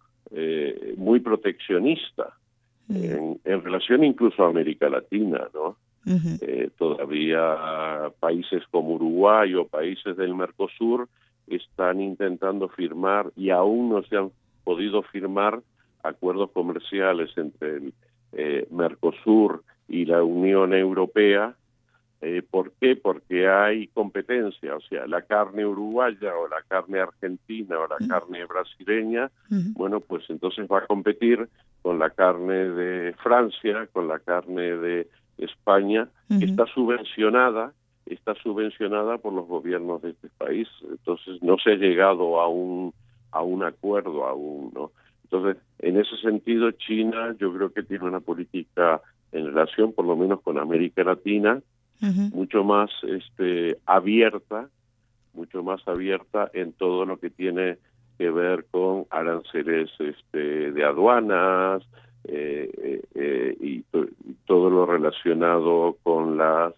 muy 0.97 1.21
proteccionista 1.21 2.35
en, 2.89 3.41
en, 3.45 3.63
relación 3.63 4.03
incluso 4.03 4.45
a 4.45 4.49
América 4.49 4.89
Latina, 4.89 5.49
¿no? 5.55 5.77
Eh, 6.05 6.71
todavía 6.79 8.11
países 8.19 8.65
como 8.73 8.95
Uruguay 8.95 9.55
o 9.55 9.69
países 9.69 10.17
del 10.17 10.35
Mercosur 10.35 11.09
están 11.47 12.01
intentando 12.01 12.69
firmar 12.69 13.31
y 13.37 13.51
aún 13.51 13.91
no 13.91 14.03
se 14.03 14.17
han 14.17 14.33
podido 14.65 15.03
firmar 15.03 15.61
acuerdos 16.03 16.51
comerciales 16.51 17.31
entre 17.37 17.77
el 17.77 17.95
eh, 18.33 18.67
Mercosur 18.73 19.63
y 19.93 20.07
la 20.07 20.25
Unión 20.25 20.73
Europea. 20.73 21.55
Eh, 22.23 22.43
¿Por 22.49 22.73
qué? 22.81 22.97
Porque 22.97 23.49
hay 23.49 23.89
competencia, 23.89 24.77
o 24.77 24.81
sea, 24.81 25.07
la 25.07 25.23
carne 25.23 25.67
uruguaya 25.67 26.35
o 26.37 26.49
la 26.49 26.63
carne 26.67 27.01
argentina 27.01 27.79
o 27.79 27.87
la 27.89 27.99
carne 28.09 28.45
brasileña, 28.47 29.31
bueno, 29.75 30.01
pues 30.01 30.25
entonces 30.31 30.67
va 30.71 30.79
a 30.79 30.87
competir 30.87 31.49
con 31.83 31.99
la 31.99 32.11
carne 32.11 32.71
de 32.71 33.13
Francia, 33.25 33.89
con 33.93 34.07
la 34.07 34.21
carne 34.21 34.77
de 34.77 35.09
España, 35.37 36.09
está 36.41 36.65
subvencionada, 36.67 37.73
está 38.07 38.35
subvencionada 38.37 39.19
por 39.19 39.33
los 39.33 39.49
gobiernos 39.49 40.01
de 40.03 40.11
este 40.11 40.29
país, 40.39 40.69
entonces 40.89 41.43
no 41.43 41.57
se 41.59 41.73
ha 41.73 41.77
llegado 41.77 42.41
a 42.41 42.49
un 42.49 42.95
a 43.33 43.43
un 43.43 43.65
acuerdo 43.65 44.27
aún, 44.27 44.71
¿no? 44.75 44.93
Entonces, 45.25 45.57
en 45.79 45.97
ese 45.97 46.17
sentido, 46.19 46.71
China 46.73 47.35
yo 47.41 47.53
creo 47.53 47.73
que 47.73 47.83
tiene 47.83 48.05
una 48.05 48.21
política 48.21 49.01
en 49.33 49.47
relación, 49.47 49.93
por 49.93 50.05
lo 50.05 50.17
menos 50.17 50.41
con 50.43 50.59
América 50.59 51.05
Latina, 51.05 51.61
mucho 52.33 52.65
más 52.65 52.91
este 53.05 53.79
abierta, 53.87 54.69
mucho 55.35 55.63
más 55.63 55.87
abierta 55.87 56.51
en 56.53 56.73
todo 56.73 57.05
lo 57.07 57.19
que 57.19 57.31
tiene 57.31 57.79
que 58.19 58.29
ver 58.31 58.67
con 58.71 59.07
aranceles 59.11 59.89
este, 60.01 60.73
de 60.73 60.85
aduanas, 60.85 61.83
eh, 62.25 62.71
eh, 62.79 63.03
eh, 63.17 63.57
y 63.61 63.85
todo 64.47 64.71
lo 64.71 64.87
relacionado 64.87 65.97
con 66.05 66.37
las 66.37 66.73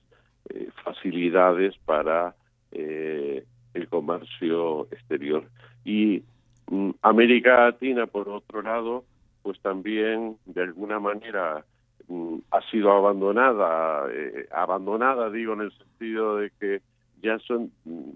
facilidades 0.82 1.74
para 1.84 2.34
el 2.72 3.88
comercio 3.88 4.88
exterior. 4.90 5.44
Y 5.84 6.22
mm, 6.70 6.90
América 7.02 7.66
Latina, 7.66 8.06
por 8.06 8.28
otro 8.28 8.62
lado, 8.62 9.04
pues 9.42 9.60
también 9.60 10.36
de 10.46 10.62
alguna 10.62 10.98
manera 10.98 11.64
ha 12.50 12.60
sido 12.70 12.92
abandonada, 12.92 14.06
abandonada 14.52 15.30
digo 15.30 15.54
en 15.54 15.62
el 15.62 15.72
sentido 15.72 16.36
de 16.36 16.50
que 16.60 16.82
ya 17.22 17.38
son 17.38 17.70
mm, 17.84 18.10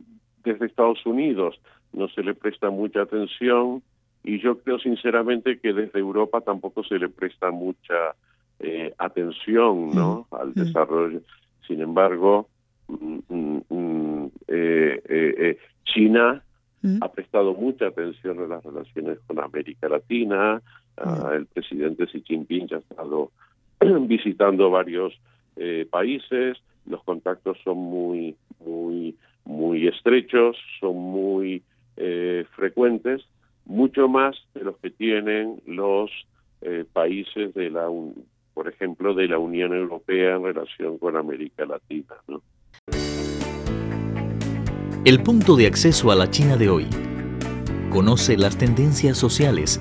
desde 0.45 0.67
Estados 0.67 1.05
Unidos 1.07 1.59
no 1.93 2.09
se 2.09 2.23
le 2.23 2.35
presta 2.35 2.71
mucha 2.71 3.03
atención, 3.03 3.83
y 4.25 4.41
yo 4.41 4.59
creo 4.59 4.79
sinceramente 4.79 5.59
que 5.59 5.73
desde 5.73 5.99
Europa 5.99 6.41
tampoco 6.41 6.85
se 6.85 6.99
le 6.99 7.09
presta 7.09 7.51
mucha 7.51 8.15
eh, 8.59 8.93
atención 8.99 9.91
¿no? 9.91 10.27
Mm, 10.31 10.35
al 10.35 10.49
mm. 10.49 10.55
desarrollo. 10.55 11.21
Sin 11.67 11.81
embargo, 11.81 12.49
mm, 12.89 14.27
eh, 14.49 15.03
eh, 15.09 15.59
China 15.85 16.43
ha 17.01 17.13
prestado 17.13 17.55
mucha 17.55 17.89
atención 17.89 18.39
a 18.41 18.47
las 18.47 18.65
relaciones 18.65 19.19
con 19.27 19.41
América 19.41 19.89
Latina. 19.89 20.63
Ah, 20.97 21.33
el 21.35 21.47
presidente 21.47 22.07
Xi 22.07 22.23
Jinping 22.23 22.69
ya 22.69 22.77
ha 22.77 22.81
estado 22.81 23.31
visitando 24.07 24.71
varios 24.71 25.19
países. 25.91 26.57
Los 26.87 27.03
contactos 27.03 27.59
son 27.65 27.79
muy 27.79 28.37
muy 28.65 29.17
muy 29.49 29.89
estrechos, 29.89 30.57
son 30.79 30.97
muy 30.97 31.63
eh, 31.97 32.45
frecuentes, 32.55 33.23
mucho 33.65 34.09
más 34.09 34.37
de 34.55 34.63
los 34.63 34.77
que 34.77 34.91
tienen 34.91 35.61
los 35.67 36.11
eh, 36.61 36.85
países 36.93 37.55
de 37.55 37.71
la, 37.71 37.89
por 38.55 38.69
ejemplo, 38.69 39.15
de 39.15 39.27
la 39.27 39.39
Unión 39.39 39.75
Europea 39.75 40.37
en 40.37 40.45
relación 40.45 40.99
con 40.99 41.17
América 41.17 41.65
Latina. 41.65 42.15
El 45.05 45.23
punto 45.23 45.57
de 45.57 45.67
acceso 45.67 46.11
a 46.11 46.15
la 46.15 46.31
China 46.31 46.57
de 46.57 46.69
hoy 46.69 46.87
conoce 47.91 48.37
las 48.37 48.59
tendencias 48.59 49.17
sociales 49.17 49.81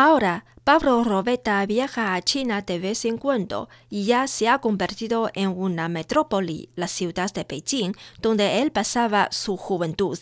Ahora, 0.00 0.44
Pablo 0.62 1.02
Robeta 1.02 1.66
viaja 1.66 2.14
a 2.14 2.22
China 2.22 2.62
de 2.62 2.78
vez 2.78 3.04
en 3.04 3.18
cuando 3.18 3.68
y 3.90 4.06
ya 4.06 4.28
se 4.28 4.48
ha 4.48 4.60
convertido 4.60 5.28
en 5.34 5.48
una 5.48 5.88
metrópoli, 5.88 6.68
la 6.76 6.86
ciudad 6.86 7.32
de 7.34 7.42
Beijing, 7.42 7.94
donde 8.22 8.62
él 8.62 8.70
pasaba 8.70 9.26
su 9.32 9.56
juventud. 9.56 10.16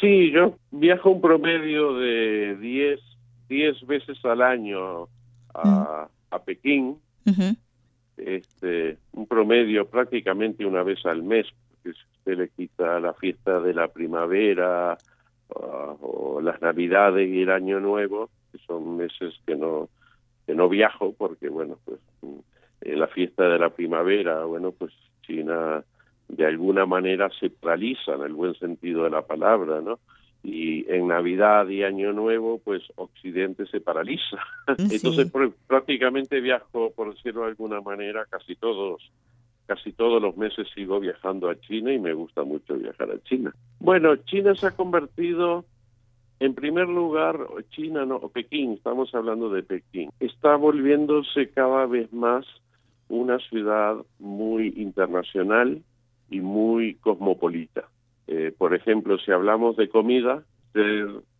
Sí, 0.00 0.30
yo 0.30 0.56
viajo 0.70 1.10
un 1.10 1.20
promedio 1.20 1.92
de 1.92 2.56
10 2.56 3.00
diez, 3.50 3.86
veces 3.86 4.16
al 4.24 4.40
año 4.40 5.08
a, 5.52 6.08
mm. 6.30 6.44
Pekín, 6.46 6.96
este, 8.16 8.96
un 9.12 9.26
promedio 9.26 9.86
prácticamente 9.90 10.64
una 10.64 10.82
vez 10.82 11.04
al 11.04 11.22
mes, 11.22 11.46
porque 11.68 11.98
se 12.24 12.34
le 12.34 12.48
quita 12.48 12.98
la 12.98 13.12
fiesta 13.12 13.60
de 13.60 13.74
la 13.74 13.88
primavera 13.88 14.92
ah, 15.54 15.94
o 16.00 16.40
las 16.40 16.62
navidades 16.62 17.28
y 17.28 17.42
el 17.42 17.50
año 17.50 17.78
nuevo, 17.78 18.30
son 18.66 18.96
meses 18.96 19.34
que 19.46 19.56
no 19.56 19.88
que 20.46 20.54
no 20.54 20.68
viajo 20.68 21.14
porque 21.16 21.48
bueno 21.48 21.78
pues 21.84 22.00
en 22.80 23.00
la 23.00 23.08
fiesta 23.08 23.48
de 23.48 23.58
la 23.58 23.70
primavera, 23.70 24.44
bueno, 24.44 24.72
pues 24.72 24.92
China 25.22 25.82
de 26.28 26.46
alguna 26.46 26.86
manera 26.86 27.30
se 27.38 27.50
paraliza 27.50 28.14
en 28.14 28.22
el 28.22 28.32
buen 28.32 28.54
sentido 28.54 29.04
de 29.04 29.10
la 29.10 29.22
palabra, 29.22 29.80
¿no? 29.80 29.98
Y 30.42 30.88
en 30.92 31.08
Navidad 31.08 31.68
y 31.68 31.82
Año 31.82 32.12
Nuevo, 32.12 32.60
pues 32.62 32.82
Occidente 32.96 33.66
se 33.66 33.80
paraliza. 33.80 34.38
Entonces 34.78 35.32
prácticamente 35.66 36.40
viajo, 36.40 36.92
por 36.92 37.14
decirlo 37.14 37.42
de 37.42 37.48
alguna 37.48 37.80
manera, 37.80 38.26
casi 38.28 38.54
todos 38.56 39.10
casi 39.66 39.90
todos 39.92 40.22
los 40.22 40.36
meses 40.36 40.68
sigo 40.72 41.00
viajando 41.00 41.50
a 41.50 41.58
China 41.58 41.92
y 41.92 41.98
me 41.98 42.12
gusta 42.12 42.44
mucho 42.44 42.74
viajar 42.74 43.10
a 43.10 43.20
China. 43.24 43.52
Bueno, 43.80 44.14
China 44.14 44.54
se 44.54 44.68
ha 44.68 44.70
convertido, 44.70 45.64
en 46.38 46.54
primer 46.54 46.88
lugar, 46.88 47.38
China, 47.70 48.04
no, 48.04 48.20
Pekín, 48.28 48.72
estamos 48.72 49.14
hablando 49.14 49.48
de 49.50 49.62
Pekín, 49.62 50.10
está 50.20 50.56
volviéndose 50.56 51.50
cada 51.50 51.86
vez 51.86 52.12
más 52.12 52.44
una 53.08 53.38
ciudad 53.38 53.96
muy 54.18 54.74
internacional 54.76 55.82
y 56.28 56.40
muy 56.40 56.96
cosmopolita. 56.96 57.88
Eh, 58.26 58.52
por 58.56 58.74
ejemplo, 58.74 59.18
si 59.18 59.30
hablamos 59.30 59.76
de 59.76 59.88
comida, 59.88 60.42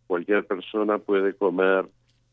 cualquier 0.07 0.45
persona 0.45 0.97
puede 0.97 1.33
comer 1.33 1.85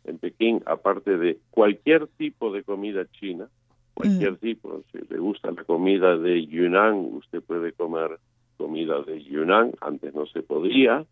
en 0.04 0.18
Pekín, 0.18 0.62
aparte 0.64 1.18
de 1.18 1.38
cualquier 1.50 2.06
tipo 2.06 2.52
de 2.52 2.62
comida 2.62 3.04
china, 3.20 3.48
cualquier 3.92 4.32
mm. 4.32 4.36
tipo, 4.36 4.82
si 4.90 4.98
le 5.08 5.18
gusta 5.18 5.50
la 5.50 5.64
comida 5.64 6.16
de 6.16 6.46
Yunnan, 6.46 6.94
usted 6.94 7.42
puede 7.42 7.72
comer 7.72 8.18
comida 8.56 9.02
de 9.02 9.22
Yunnan, 9.22 9.72
antes 9.80 10.14
no 10.14 10.26
se 10.26 10.42
podía, 10.42 11.04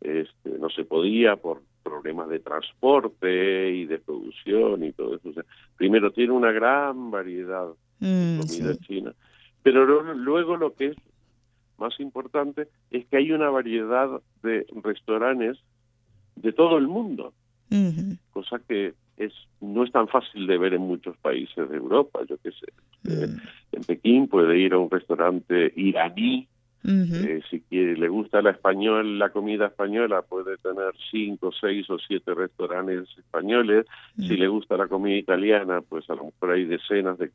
este, 0.00 0.58
no 0.58 0.70
se 0.70 0.84
podía 0.84 1.36
por 1.36 1.62
problemas 1.82 2.28
de 2.28 2.40
transporte 2.40 3.70
y 3.70 3.86
de 3.86 3.98
producción 3.98 4.84
y 4.84 4.92
todo 4.92 5.16
eso. 5.16 5.42
primero 5.76 6.10
tiene 6.12 6.32
una 6.32 6.52
gran 6.52 7.10
variedad 7.10 7.68
de 7.98 8.06
mm, 8.06 8.40
comida 8.40 8.76
china, 8.86 9.14
pero 9.62 9.84
luego 10.14 10.56
lo 10.56 10.74
que 10.74 10.88
es 10.88 10.96
más 11.78 11.98
importante 12.00 12.68
es 12.90 13.06
que 13.06 13.16
hay 13.16 13.32
una 13.32 13.50
variedad 13.50 14.20
de 14.42 14.66
restaurantes 14.82 15.58
de 16.36 16.52
todo 16.52 16.78
el 16.78 16.86
mundo, 16.88 17.32
cosa 18.32 18.60
que 18.66 18.94
es 19.16 19.32
no 19.60 19.84
es 19.84 19.90
tan 19.90 20.08
fácil 20.08 20.46
de 20.46 20.58
ver 20.58 20.74
en 20.74 20.82
muchos 20.82 21.16
países 21.18 21.68
de 21.68 21.76
Europa, 21.76 22.20
yo 22.28 22.36
qué 22.38 22.50
sé. 22.52 22.72
Mm. 23.02 23.38
en 23.72 23.84
Pekín 23.84 24.28
puede 24.28 24.58
ir 24.58 24.72
a 24.72 24.78
un 24.78 24.90
restaurante 24.90 25.72
iraní 25.76 26.48
eh, 26.84 27.42
si 27.50 27.60
quiere, 27.62 27.96
le 27.96 28.08
gusta 28.08 28.40
la 28.40 28.50
español, 28.50 29.18
la 29.18 29.30
comida 29.30 29.66
española, 29.66 30.22
puede 30.22 30.56
tener 30.58 30.92
cinco, 31.10 31.50
seis 31.52 31.88
o 31.90 31.98
siete 31.98 32.34
restaurantes 32.34 33.08
españoles. 33.18 33.86
Si 34.16 34.36
le 34.36 34.48
gusta 34.48 34.76
la 34.76 34.86
comida 34.86 35.16
italiana, 35.16 35.80
pues 35.80 36.08
a 36.08 36.14
lo 36.14 36.26
mejor 36.26 36.52
hay 36.52 36.64
decenas 36.64 37.18
de, 37.18 37.30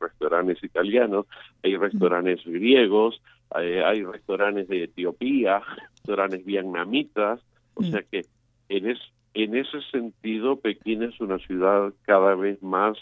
restaurantes 0.00 0.62
italianos. 0.62 1.26
Hay 1.62 1.76
restaurantes 1.76 2.44
griegos, 2.44 3.22
hay, 3.50 4.02
restaurantes 4.02 4.68
de 4.68 4.84
Etiopía, 4.84 5.62
restaurantes 5.94 6.44
vietnamitas. 6.44 7.40
O 7.74 7.82
sea 7.82 8.02
que 8.02 8.26
en, 8.68 8.96
en 9.34 9.56
ese 9.56 9.80
sentido, 9.92 10.56
Pekín 10.56 11.02
es 11.02 11.20
una 11.20 11.38
ciudad 11.38 11.92
cada 12.02 12.34
vez 12.34 12.62
más 12.62 12.98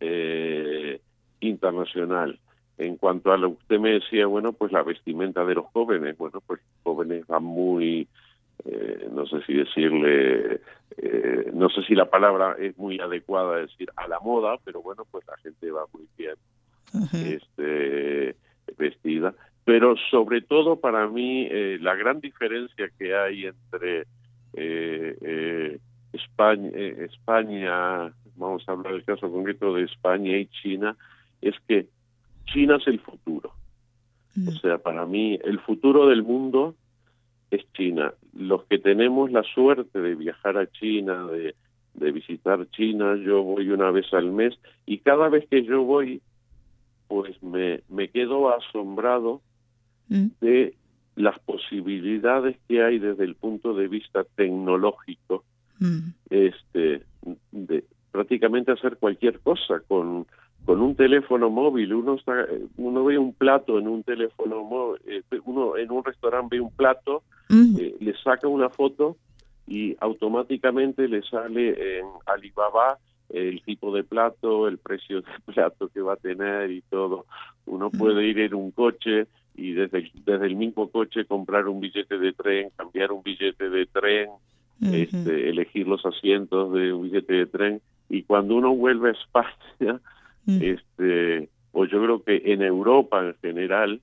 eh, 0.00 1.00
internacional. 1.40 2.38
En 2.78 2.96
cuanto 2.96 3.32
a 3.32 3.36
lo 3.36 3.50
que 3.50 3.62
usted 3.62 3.78
me 3.78 3.92
decía, 3.92 4.26
bueno, 4.26 4.52
pues 4.52 4.72
la 4.72 4.82
vestimenta 4.82 5.44
de 5.44 5.54
los 5.54 5.66
jóvenes, 5.66 6.16
bueno, 6.16 6.40
pues 6.46 6.60
los 6.60 6.82
jóvenes 6.82 7.26
van 7.26 7.44
muy, 7.44 8.08
eh, 8.64 9.08
no 9.12 9.26
sé 9.26 9.42
si 9.42 9.54
decirle, 9.54 10.60
eh, 10.96 11.50
no 11.52 11.68
sé 11.68 11.82
si 11.82 11.94
la 11.94 12.08
palabra 12.08 12.56
es 12.58 12.76
muy 12.78 12.98
adecuada 12.98 13.58
decir 13.58 13.90
a 13.96 14.08
la 14.08 14.20
moda, 14.20 14.56
pero 14.64 14.82
bueno, 14.82 15.04
pues 15.10 15.26
la 15.26 15.36
gente 15.38 15.70
va 15.70 15.84
muy 15.92 16.06
bien 16.16 16.34
este, 17.12 18.36
vestida. 18.76 19.34
Pero 19.64 19.94
sobre 20.10 20.40
todo 20.40 20.76
para 20.76 21.06
mí 21.06 21.46
eh, 21.50 21.78
la 21.80 21.94
gran 21.94 22.20
diferencia 22.20 22.90
que 22.98 23.14
hay 23.14 23.46
entre 23.46 24.06
España, 26.12 26.70
España, 26.74 28.12
vamos 28.36 28.68
a 28.68 28.72
hablar 28.72 28.92
del 28.92 29.04
caso 29.04 29.30
concreto 29.30 29.74
de 29.74 29.84
España 29.84 30.36
y 30.36 30.46
China, 30.46 30.96
es 31.40 31.54
que 31.66 31.86
China 32.46 32.76
es 32.76 32.86
el 32.86 33.00
futuro. 33.00 33.52
O 34.36 34.50
mm. 34.50 34.60
sea, 34.60 34.78
para 34.78 35.06
mí 35.06 35.38
el 35.44 35.60
futuro 35.60 36.08
del 36.08 36.22
mundo 36.22 36.74
es 37.50 37.64
China. 37.74 38.14
Los 38.34 38.64
que 38.64 38.78
tenemos 38.78 39.30
la 39.30 39.42
suerte 39.42 40.00
de 40.00 40.14
viajar 40.14 40.56
a 40.56 40.70
China, 40.70 41.26
de, 41.26 41.54
visitar 42.12 42.66
China, 42.70 43.16
yo 43.16 43.42
voy 43.42 43.68
una 43.68 43.90
vez 43.90 44.12
al 44.12 44.32
mes 44.32 44.58
y 44.86 44.98
cada 44.98 45.28
vez 45.28 45.46
que 45.48 45.62
yo 45.62 45.82
voy, 45.84 46.22
pues 47.08 47.40
me, 47.42 47.82
me 47.88 48.08
quedo 48.08 48.54
asombrado 48.54 49.42
mm. 50.08 50.26
de 50.40 50.74
las 51.14 51.38
posibilidades 51.40 52.56
que 52.68 52.82
hay 52.82 52.98
desde 52.98 53.24
el 53.24 53.34
punto 53.34 53.74
de 53.74 53.88
vista 53.88 54.24
tecnológico, 54.34 55.44
mm. 55.78 56.08
este, 56.30 57.02
de 57.50 57.84
prácticamente 58.10 58.72
hacer 58.72 58.96
cualquier 58.96 59.40
cosa 59.40 59.80
con 59.86 60.26
con 60.64 60.80
un 60.80 60.94
teléfono 60.94 61.50
móvil, 61.50 61.92
uno 61.92 62.16
uno 62.76 63.04
ve 63.04 63.18
un 63.18 63.32
plato 63.32 63.78
en 63.78 63.88
un 63.88 64.02
teléfono 64.02 64.62
móvil, 64.62 65.00
eh, 65.06 65.22
uno 65.44 65.76
en 65.76 65.90
un 65.90 66.04
restaurante 66.04 66.56
ve 66.56 66.60
un 66.60 66.70
plato, 66.70 67.22
eh, 67.50 67.96
le 67.98 68.14
saca 68.22 68.46
una 68.48 68.68
foto 68.68 69.16
y 69.66 69.96
automáticamente 70.00 71.08
le 71.08 71.22
sale 71.22 71.98
en 71.98 72.06
Alibaba 72.26 72.98
el 73.30 73.62
tipo 73.62 73.94
de 73.94 74.04
plato, 74.04 74.68
el 74.68 74.78
precio 74.78 75.22
del 75.22 75.40
plato 75.54 75.88
que 75.88 76.00
va 76.00 76.14
a 76.14 76.16
tener 76.16 76.70
y 76.70 76.82
todo. 76.82 77.26
Uno 77.66 77.90
puede 77.90 78.24
ir 78.26 78.38
en 78.40 78.54
un 78.54 78.70
coche 78.70 79.26
y 79.54 79.72
desde, 79.72 80.10
desde 80.24 80.46
el 80.46 80.56
mismo 80.56 80.88
coche 80.90 81.24
comprar 81.24 81.66
un 81.68 81.80
billete 81.80 82.18
de 82.18 82.32
tren, 82.32 82.70
cambiar 82.76 83.12
un 83.12 83.22
billete 83.22 83.68
de 83.68 83.86
tren, 83.86 84.30
este, 84.80 85.48
elegir 85.48 85.86
los 85.86 86.04
asientos 86.04 86.72
de 86.72 86.92
un 86.92 87.04
billete 87.04 87.32
de 87.32 87.46
tren. 87.46 87.80
Y 88.08 88.24
cuando 88.24 88.56
uno 88.56 88.74
vuelve 88.74 89.10
a 89.10 89.12
España 89.12 90.00
Mm. 90.46 90.62
este 90.62 91.48
o 91.72 91.84
yo 91.84 92.02
creo 92.02 92.22
que 92.22 92.42
en 92.52 92.62
Europa 92.62 93.24
en 93.24 93.34
general 93.36 94.00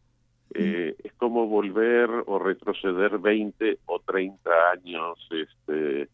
mm. 0.54 0.56
eh, 0.56 0.96
es 1.04 1.14
como 1.14 1.48
volver 1.48 2.10
o 2.26 2.40
retroceder 2.40 3.18
20 3.18 3.80
o 3.86 4.00
30 4.00 4.50
años 4.72 5.28
este 5.32 6.08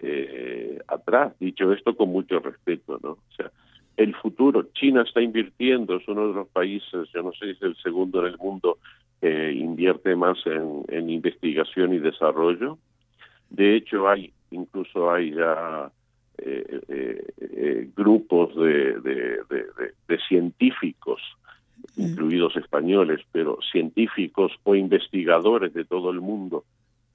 eh, 0.00 0.78
atrás 0.86 1.32
dicho 1.40 1.72
esto 1.72 1.96
con 1.96 2.10
mucho 2.10 2.40
respeto 2.40 2.98
no 3.02 3.10
o 3.12 3.32
sea 3.36 3.50
el 3.96 4.14
futuro 4.16 4.68
China 4.74 5.02
está 5.02 5.22
invirtiendo 5.22 5.96
es 5.96 6.06
uno 6.08 6.28
de 6.28 6.34
los 6.34 6.48
países 6.48 7.08
yo 7.14 7.22
no 7.22 7.32
sé 7.32 7.46
si 7.46 7.50
es 7.52 7.62
el 7.62 7.76
segundo 7.76 8.20
en 8.20 8.32
el 8.32 8.38
mundo 8.38 8.78
que 9.20 9.52
invierte 9.52 10.14
más 10.14 10.38
en, 10.46 10.84
en 10.88 11.08
investigación 11.08 11.94
y 11.94 11.98
desarrollo 11.98 12.78
de 13.48 13.76
hecho 13.76 14.08
hay 14.08 14.32
incluso 14.50 15.10
hay 15.10 15.32
ya 15.32 15.90
eh, 16.42 16.80
eh, 16.88 17.26
eh, 17.38 17.90
grupos 17.94 18.54
de, 18.56 18.98
de, 19.00 20.18
científicos, 20.28 21.20
incluidos 21.96 22.56
españoles, 22.56 23.20
pero 23.30 23.58
científicos 23.70 24.52
o 24.62 24.74
investigadores 24.74 25.74
de 25.74 25.84
todo 25.84 26.10
el 26.10 26.20
mundo 26.20 26.64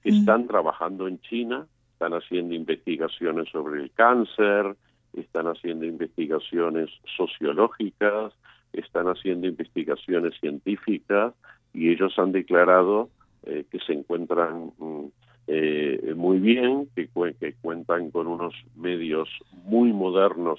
que 0.02 0.10
están 0.10 0.46
trabajando 0.46 1.08
en 1.08 1.20
China, 1.20 1.66
están 1.92 2.12
haciendo 2.12 2.54
investigaciones 2.54 3.48
sobre 3.48 3.82
el 3.82 3.90
cáncer, 3.92 4.76
están 5.12 5.46
haciendo 5.46 5.86
investigaciones 5.86 6.90
sociológicas, 7.16 8.32
están 8.72 9.06
haciendo 9.08 9.48
investigaciones 9.48 10.34
científicas 10.38 11.34
y 11.72 11.90
ellos 11.90 12.16
han 12.18 12.32
declarado 12.32 13.10
que 13.44 13.78
se 13.86 13.92
encuentran 13.92 14.72
mm, 14.78 15.06
eh, 15.48 16.14
muy 16.16 16.38
bien, 16.38 16.88
que, 16.94 17.08
que, 17.38 17.54
cuentan 17.60 18.10
con 18.10 18.26
unos 18.26 18.54
medios 18.74 19.28
muy 19.64 19.92
modernos 19.92 20.58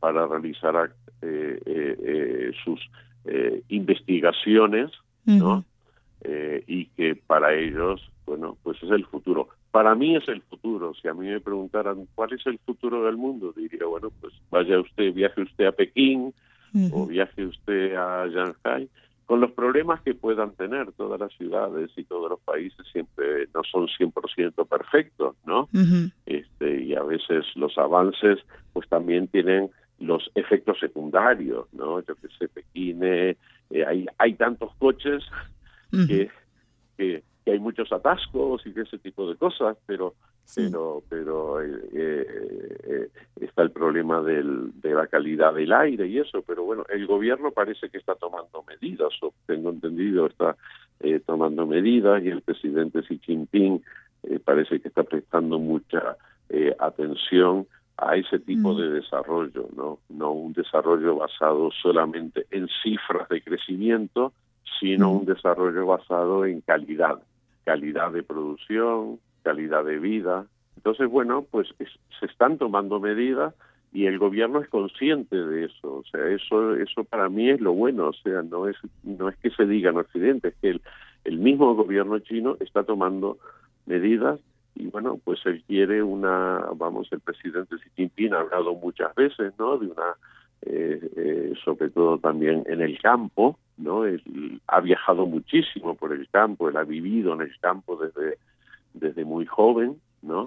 para 0.00 0.26
realizar 0.26 0.92
eh, 1.22 1.58
eh, 1.64 2.52
sus 2.64 2.80
investigaciones, 3.68 4.90
¿no? 5.26 5.64
y 6.66 6.86
que 6.86 7.14
para 7.14 7.54
ellos, 7.54 8.00
bueno, 8.24 8.56
pues 8.62 8.82
es 8.82 8.90
el 8.90 9.04
futuro. 9.04 9.48
Para 9.70 9.94
mí 9.94 10.16
es 10.16 10.26
el 10.28 10.40
futuro. 10.40 10.94
Si 10.94 11.08
a 11.08 11.14
mí 11.14 11.26
me 11.26 11.40
preguntaran 11.40 12.06
cuál 12.14 12.32
es 12.32 12.46
el 12.46 12.58
futuro 12.58 13.04
del 13.04 13.18
mundo, 13.18 13.52
diría, 13.54 13.84
bueno, 13.86 14.10
pues 14.18 14.32
vaya 14.50 14.80
usted, 14.80 15.12
viaje 15.12 15.42
usted 15.42 15.66
a 15.66 15.72
Pekín 15.72 16.32
o 16.92 17.06
viaje 17.06 17.44
usted 17.44 17.94
a 17.96 18.26
Shanghai 18.28 18.88
con 19.28 19.42
los 19.42 19.52
problemas 19.52 20.00
que 20.00 20.14
puedan 20.14 20.52
tener 20.52 20.90
todas 20.92 21.20
las 21.20 21.30
ciudades 21.34 21.90
y 21.96 22.04
todos 22.04 22.30
los 22.30 22.40
países 22.40 22.86
siempre 22.90 23.46
no 23.54 23.62
son 23.62 23.86
100% 23.86 24.66
perfectos, 24.66 25.36
¿no? 25.44 25.68
este, 26.24 26.82
y 26.82 26.94
a 26.94 27.02
veces 27.02 27.44
los 27.54 27.76
avances 27.76 28.38
pues 28.72 28.88
también 28.88 29.28
tienen 29.28 29.70
los 29.98 30.30
efectos 30.34 30.80
secundarios, 30.80 31.66
¿no? 31.74 32.00
Yo 32.00 32.14
que 32.14 32.28
sé, 32.38 32.48
Pekín, 32.48 33.00
eh, 33.04 33.36
hay, 33.86 34.06
hay 34.16 34.32
tantos 34.32 34.74
coches 34.78 35.22
que, 35.90 36.30
que, 36.96 37.22
hay 37.44 37.58
muchos 37.58 37.92
atascos 37.92 38.62
y 38.64 38.80
ese 38.80 38.96
tipo 38.96 39.28
de 39.28 39.36
cosas, 39.36 39.76
pero 39.84 40.14
pero 40.54 41.02
pero 41.08 41.60
eh, 41.62 41.86
eh, 41.92 43.08
está 43.40 43.62
el 43.62 43.70
problema 43.70 44.22
del, 44.22 44.72
de 44.80 44.94
la 44.94 45.06
calidad 45.06 45.54
del 45.54 45.72
aire 45.72 46.06
y 46.06 46.18
eso, 46.18 46.42
pero 46.42 46.64
bueno, 46.64 46.84
el 46.88 47.06
gobierno 47.06 47.50
parece 47.50 47.90
que 47.90 47.98
está 47.98 48.14
tomando 48.14 48.64
medidas, 48.64 49.12
o 49.22 49.32
tengo 49.46 49.70
entendido, 49.70 50.26
está 50.26 50.56
tomando 51.26 51.66
medidas 51.66 52.22
y 52.24 52.28
el 52.28 52.42
presidente 52.42 53.02
Xi 53.02 53.20
Jinping 53.20 53.82
parece 54.44 54.80
que 54.80 54.88
está 54.88 55.04
prestando 55.04 55.58
mucha 55.58 56.16
atención 56.80 57.66
a 57.98 58.16
ese 58.16 58.38
tipo 58.38 58.72
mm. 58.72 58.76
de 58.78 58.90
desarrollo, 58.90 59.68
¿no? 59.76 59.98
No 60.08 60.32
un 60.32 60.52
desarrollo 60.52 61.16
basado 61.16 61.70
solamente 61.82 62.46
en 62.50 62.68
cifras 62.82 63.28
de 63.28 63.42
crecimiento, 63.42 64.32
sino 64.78 65.12
mm. 65.12 65.16
un 65.18 65.24
desarrollo 65.26 65.84
basado 65.86 66.44
en 66.44 66.60
calidad, 66.60 67.18
calidad 67.64 68.12
de 68.12 68.22
producción, 68.22 69.18
calidad 69.48 69.82
de 69.82 69.98
vida. 69.98 70.44
Entonces, 70.76 71.08
bueno, 71.08 71.46
pues 71.50 71.68
se 72.20 72.26
están 72.26 72.58
tomando 72.58 73.00
medidas 73.00 73.54
y 73.92 74.04
el 74.04 74.18
gobierno 74.18 74.60
es 74.60 74.68
consciente 74.68 75.36
de 75.36 75.64
eso. 75.64 75.96
O 75.96 76.04
sea, 76.04 76.28
eso 76.28 76.74
eso 76.74 77.04
para 77.04 77.30
mí 77.30 77.48
es 77.48 77.62
lo 77.62 77.72
bueno. 77.72 78.08
O 78.08 78.12
sea, 78.12 78.42
no 78.42 78.68
es 78.68 78.76
no 79.04 79.30
es 79.30 79.36
que 79.38 79.48
se 79.50 79.64
diga 79.64 79.88
en 79.88 79.96
Occidente, 79.96 80.48
es 80.48 80.56
que 80.60 80.68
el, 80.68 80.82
el 81.24 81.38
mismo 81.38 81.74
gobierno 81.74 82.18
chino 82.18 82.58
está 82.60 82.82
tomando 82.84 83.38
medidas 83.86 84.38
y 84.74 84.86
bueno, 84.88 85.18
pues 85.24 85.40
él 85.46 85.64
quiere 85.66 86.02
una, 86.02 86.66
vamos, 86.76 87.08
el 87.10 87.20
presidente 87.20 87.76
Xi 87.76 87.90
Jinping 87.96 88.34
ha 88.34 88.40
hablado 88.40 88.74
muchas 88.74 89.14
veces, 89.14 89.52
¿no? 89.58 89.78
De 89.78 89.86
una, 89.86 90.14
eh, 90.62 91.00
eh, 91.16 91.52
sobre 91.64 91.88
todo 91.88 92.18
también 92.18 92.64
en 92.66 92.82
el 92.82 93.00
campo, 93.00 93.58
¿no? 93.78 94.04
Él 94.04 94.60
ha 94.68 94.80
viajado 94.80 95.26
muchísimo 95.26 95.94
por 95.94 96.12
el 96.12 96.28
campo, 96.28 96.68
él 96.68 96.76
ha 96.76 96.84
vivido 96.84 97.32
en 97.32 97.40
el 97.40 97.58
campo 97.58 97.96
desde, 97.96 98.38
desde 98.98 99.24
muy 99.24 99.46
joven, 99.46 99.96
¿no? 100.22 100.46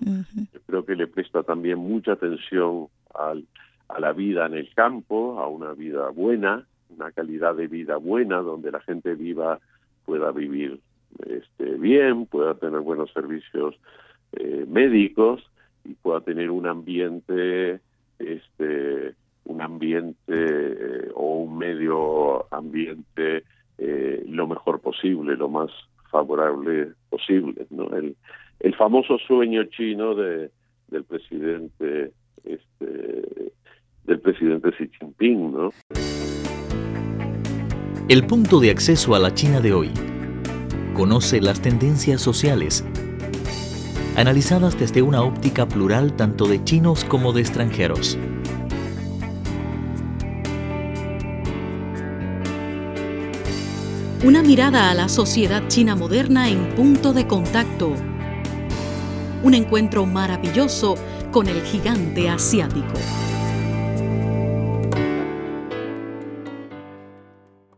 creo 0.67 0.85
que 0.85 0.95
le 0.95 1.07
presta 1.07 1.43
también 1.43 1.79
mucha 1.79 2.13
atención 2.13 2.87
al, 3.13 3.45
a 3.87 3.99
la 3.99 4.13
vida 4.13 4.45
en 4.45 4.53
el 4.55 4.73
campo, 4.73 5.39
a 5.39 5.47
una 5.47 5.73
vida 5.73 6.09
buena, 6.09 6.65
una 6.89 7.11
calidad 7.11 7.55
de 7.55 7.67
vida 7.67 7.97
buena, 7.97 8.37
donde 8.37 8.71
la 8.71 8.81
gente 8.81 9.15
viva, 9.15 9.59
pueda 10.05 10.31
vivir 10.31 10.79
este, 11.25 11.75
bien, 11.77 12.25
pueda 12.25 12.55
tener 12.55 12.79
buenos 12.81 13.11
servicios 13.11 13.75
eh, 14.33 14.65
médicos 14.67 15.43
y 15.83 15.93
pueda 15.93 16.21
tener 16.21 16.51
un 16.51 16.67
ambiente 16.67 17.81
este 18.19 19.15
un 19.45 19.61
ambiente 19.61 20.15
eh, 20.27 21.09
o 21.15 21.39
un 21.39 21.57
medio 21.57 22.53
ambiente 22.53 23.43
eh, 23.77 24.23
lo 24.27 24.47
mejor 24.47 24.79
posible 24.79 25.35
lo 25.35 25.49
más 25.49 25.71
favorable 26.11 26.91
posible 27.09 27.65
no 27.69 27.87
el, 27.95 28.15
el 28.59 28.75
famoso 28.75 29.17
sueño 29.17 29.63
chino 29.65 30.15
de 30.15 30.51
del 30.89 31.03
presidente 31.05 32.11
este 32.43 33.41
del 34.03 34.19
presidente 34.19 34.71
Xi 34.71 34.89
Jinping 34.99 35.53
no 35.53 35.69
el 38.09 38.25
punto 38.25 38.59
de 38.59 38.71
acceso 38.71 39.15
a 39.15 39.19
la 39.19 39.33
China 39.33 39.61
de 39.61 39.71
hoy. 39.71 39.89
Conoce 40.93 41.39
las 41.39 41.61
tendencias 41.61 42.19
sociales 42.19 42.83
analizadas 44.17 44.77
desde 44.77 45.01
una 45.01 45.21
óptica 45.21 45.67
plural 45.67 46.15
tanto 46.15 46.45
de 46.45 46.63
chinos 46.63 47.05
como 47.05 47.31
de 47.31 47.41
extranjeros. 47.41 48.17
Una 54.23 54.43
mirada 54.43 54.91
a 54.91 54.93
la 54.93 55.09
sociedad 55.09 55.67
china 55.67 55.95
moderna 55.95 56.47
en 56.47 56.75
punto 56.75 57.11
de 57.11 57.25
contacto. 57.25 57.95
Un 59.41 59.55
encuentro 59.55 60.05
maravilloso 60.05 60.93
con 61.31 61.47
el 61.47 61.63
gigante 61.63 62.29
asiático. 62.29 62.93